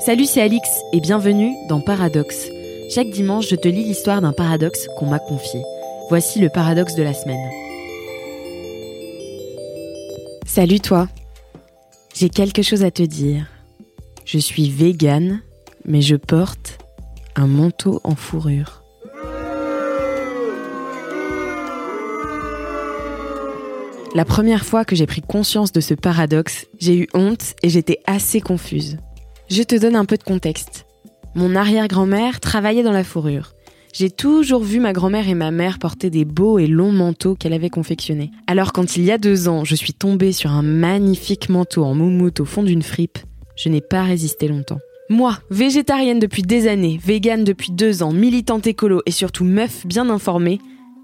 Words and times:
Salut, 0.00 0.24
c'est 0.24 0.40
Alix 0.40 0.66
et 0.94 1.00
bienvenue 1.00 1.54
dans 1.68 1.82
Paradoxe. 1.82 2.48
Chaque 2.88 3.10
dimanche, 3.10 3.48
je 3.50 3.54
te 3.54 3.68
lis 3.68 3.84
l'histoire 3.84 4.22
d'un 4.22 4.32
paradoxe 4.32 4.88
qu'on 4.96 5.04
m'a 5.04 5.18
confié. 5.18 5.60
Voici 6.08 6.40
le 6.40 6.48
paradoxe 6.48 6.94
de 6.94 7.02
la 7.02 7.12
semaine. 7.12 7.50
Salut 10.46 10.80
toi. 10.80 11.06
J'ai 12.14 12.30
quelque 12.30 12.62
chose 12.62 12.82
à 12.82 12.90
te 12.90 13.02
dire. 13.02 13.46
Je 14.24 14.38
suis 14.38 14.70
végane, 14.70 15.42
mais 15.84 16.00
je 16.00 16.16
porte 16.16 16.78
un 17.36 17.46
manteau 17.46 18.00
en 18.02 18.14
fourrure. 18.14 18.82
La 24.14 24.24
première 24.24 24.64
fois 24.64 24.86
que 24.86 24.96
j'ai 24.96 25.06
pris 25.06 25.20
conscience 25.20 25.72
de 25.72 25.80
ce 25.80 25.92
paradoxe, 25.92 26.66
j'ai 26.78 26.96
eu 26.96 27.08
honte 27.12 27.54
et 27.62 27.68
j'étais 27.68 28.00
assez 28.06 28.40
confuse. 28.40 28.96
Je 29.50 29.64
te 29.64 29.74
donne 29.74 29.96
un 29.96 30.04
peu 30.04 30.16
de 30.16 30.22
contexte. 30.22 30.86
Mon 31.34 31.56
arrière-grand-mère 31.56 32.38
travaillait 32.38 32.84
dans 32.84 32.92
la 32.92 33.02
fourrure. 33.02 33.52
J'ai 33.92 34.08
toujours 34.08 34.62
vu 34.62 34.78
ma 34.78 34.92
grand-mère 34.92 35.28
et 35.28 35.34
ma 35.34 35.50
mère 35.50 35.80
porter 35.80 36.08
des 36.08 36.24
beaux 36.24 36.60
et 36.60 36.68
longs 36.68 36.92
manteaux 36.92 37.34
qu'elle 37.34 37.52
avait 37.52 37.68
confectionnés. 37.68 38.30
Alors 38.46 38.72
quand 38.72 38.96
il 38.96 39.02
y 39.02 39.10
a 39.10 39.18
deux 39.18 39.48
ans, 39.48 39.64
je 39.64 39.74
suis 39.74 39.92
tombée 39.92 40.30
sur 40.30 40.52
un 40.52 40.62
magnifique 40.62 41.48
manteau 41.48 41.82
en 41.82 41.94
moumoute 41.94 42.38
au 42.38 42.44
fond 42.44 42.62
d'une 42.62 42.84
fripe, 42.84 43.18
je 43.56 43.68
n'ai 43.68 43.80
pas 43.80 44.04
résisté 44.04 44.46
longtemps. 44.46 44.78
Moi, 45.08 45.36
végétarienne 45.50 46.20
depuis 46.20 46.42
des 46.42 46.68
années, 46.68 47.00
végane 47.04 47.42
depuis 47.42 47.72
deux 47.72 48.04
ans, 48.04 48.12
militante 48.12 48.68
écolo 48.68 49.02
et 49.04 49.10
surtout 49.10 49.44
meuf 49.44 49.84
bien 49.84 50.10
informée, 50.10 50.60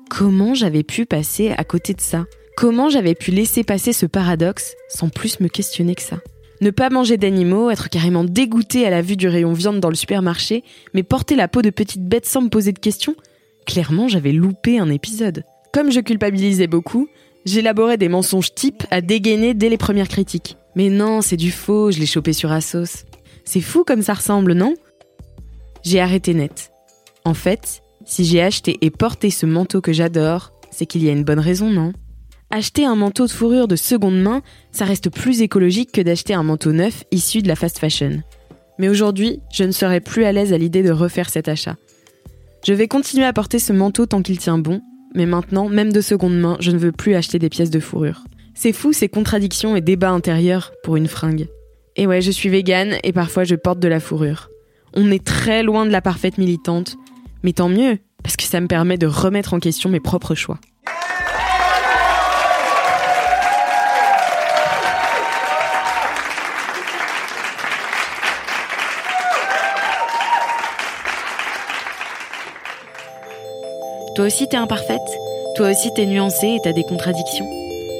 comment 0.09 0.55
j'avais 0.55 0.85
pu 0.85 1.05
passer 1.05 1.51
à 1.51 1.65
côté 1.65 1.95
de 1.95 2.01
ça? 2.01 2.27
Comment 2.57 2.91
j'avais 2.91 3.17
pu 3.17 3.33
laisser 3.33 3.65
passer 3.65 3.93
ce 3.93 4.07
paradoxe 4.07 4.77
sans 4.89 5.09
plus 5.09 5.41
me 5.41 5.49
questionner 5.49 5.97
que 5.97 6.03
ça? 6.03 6.19
Ne 6.61 6.71
pas 6.71 6.91
manger 6.91 7.17
d'animaux, 7.17 7.71
être 7.71 7.91
carrément 7.91 8.25
dégoûté 8.25 8.87
à 8.87 8.91
la 8.91 9.03
vue 9.03 9.17
du 9.17 9.29
rayon 9.29 9.53
viande 9.53 9.81
dans 9.81 9.91
le 9.91 9.95
supermarché, 9.95 10.65
mais 10.95 11.03
porter 11.03 11.37
la 11.37 11.49
peau 11.49 11.63
de 11.63 11.71
petite 11.71 12.05
bête 12.05 12.27
sans 12.27 12.43
me 12.43 12.49
poser 12.49 12.73
de 12.73 12.79
questions 12.79 13.15
Clairement, 13.67 14.09
j'avais 14.09 14.33
loupé 14.33 14.79
un 14.79 14.89
épisode. 14.91 15.45
Comme 15.73 15.91
je 15.91 16.01
culpabilisais 16.01 16.69
beaucoup, 16.69 17.09
j'élaborais 17.45 17.99
des 17.99 18.09
mensonges 18.09 18.55
types 18.55 18.85
à 18.91 19.01
dégainer 19.01 19.55
dès 19.55 19.69
les 19.69 19.77
premières 19.77 20.09
critiques. 20.09 20.57
Mais 20.77 20.89
non, 20.89 21.21
c'est 21.21 21.37
du 21.37 21.51
faux, 21.51 21.91
je 21.91 21.99
l'ai 21.99 22.07
chopé 22.07 22.33
sur 22.33 22.53
Asos. 22.53 23.05
C'est 23.45 23.61
fou 23.61 23.85
comme 23.85 24.03
ça 24.03 24.15
ressemble, 24.15 24.53
non? 24.53 24.75
J'ai 25.83 26.01
arrêté 26.01 26.33
net. 26.33 26.71
En 27.25 27.35
fait, 27.35 27.83
si 28.05 28.25
j'ai 28.25 28.41
acheté 28.41 28.79
et 28.81 28.91
porté 28.91 29.31
ce 29.31 29.47
manteau 29.47 29.81
que 29.81 29.93
j'adore, 29.93 30.53
c'est 30.71 30.87
qu'il 30.87 31.03
y 31.05 31.09
a 31.09 31.13
une 31.13 31.25
bonne 31.25 31.41
raison, 31.41 31.71
non? 31.71 31.93
Acheter 32.51 32.85
un 32.85 32.95
manteau 32.95 33.27
de 33.27 33.33
fourrure 33.33 33.67
de 33.67 33.75
seconde 33.75 34.21
main, 34.21 34.41
ça 34.71 34.85
reste 34.85 35.11
plus 35.11 35.41
écologique 35.43 35.91
que 35.93 36.01
d'acheter 36.01 36.33
un 36.33 36.45
manteau 36.45 36.73
neuf 36.73 37.03
issu 37.11 37.43
de 37.43 37.49
la 37.49 37.57
fast 37.57 37.79
fashion. 37.79 38.23
Mais 38.79 38.89
aujourd'hui, 38.89 39.41
je 39.53 39.65
ne 39.65 39.73
serai 39.73 40.01
plus 40.01 40.25
à 40.25 40.33
l'aise 40.33 40.53
à 40.53 40.59
l'idée 40.59 40.83
de 40.83 40.93
refaire 40.93 41.29
cet 41.29 41.49
achat. 41.49 41.77
Je 42.65 42.73
vais 42.73 42.89
continuer 42.89 43.25
à 43.25 43.33
porter 43.33 43.59
ce 43.59 43.73
manteau 43.73 44.07
tant 44.07 44.23
qu'il 44.23 44.39
tient 44.39 44.59
bon, 44.59 44.81
mais 45.15 45.27
maintenant, 45.27 45.69
même 45.69 45.93
de 45.93 46.01
seconde 46.01 46.39
main, 46.39 46.57
je 46.61 46.71
ne 46.71 46.79
veux 46.79 46.93
plus 46.93 47.15
acheter 47.15 47.39
des 47.39 47.49
pièces 47.49 47.71
de 47.71 47.81
fourrure. 47.81 48.25
C'est 48.55 48.73
fou 48.73 48.93
ces 48.93 49.09
contradictions 49.09 49.75
et 49.75 49.81
débats 49.81 50.11
intérieurs 50.11 50.73
pour 50.85 50.97
une 50.97 51.09
fringue. 51.09 51.49
Et 51.97 52.07
ouais, 52.07 52.21
je 52.21 52.31
suis 52.31 52.49
végane 52.49 52.97
et 53.03 53.13
parfois 53.13 53.45
je 53.45 53.55
porte 53.55 53.81
de 53.81 53.89
la 53.89 54.01
fourrure. 54.01 54.51
On 54.95 55.11
est 55.11 55.25
très 55.25 55.63
loin 55.63 55.85
de 55.85 55.91
la 55.91 56.01
parfaite 56.01 56.39
militante, 56.39 56.97
mais 57.43 57.53
tant 57.53 57.69
mieux, 57.69 57.99
parce 58.23 58.37
que 58.37 58.45
ça 58.45 58.61
me 58.61 58.67
permet 58.67 58.99
de 58.99 59.07
remettre 59.07 59.53
en 59.53 59.61
question 59.61 59.91
mes 59.91 60.01
propres 60.01 60.35
choix. 60.35 60.59
Toi 74.17 74.25
aussi 74.25 74.49
t'es 74.49 74.57
imparfaite 74.57 75.07
Toi 75.57 75.71
aussi 75.71 75.93
t'es 75.93 76.07
nuancée 76.07 76.47
et 76.47 76.61
t'as 76.65 76.73
des 76.73 76.85
contradictions 76.85 77.47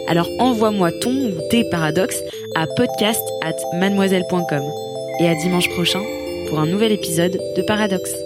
Alors 0.09 0.31
envoie-moi 0.39 0.91
ton 1.03 1.11
ou 1.11 1.33
tes 1.51 1.63
paradoxes 1.65 2.23
à 2.55 2.67
podcast 2.67 3.21
at 3.43 3.57
mademoiselle.com. 3.79 4.63
Et 5.21 5.29
à 5.29 5.35
dimanche 5.35 5.69
prochain 5.69 6.03
pour 6.49 6.59
un 6.59 6.67
nouvel 6.67 6.93
épisode 6.93 7.39
de 7.57 7.63
Paradoxe. 7.63 8.26